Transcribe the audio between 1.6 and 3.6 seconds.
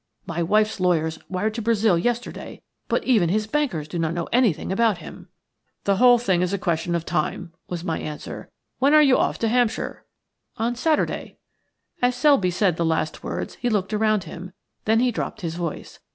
Brazil yesterday, but even his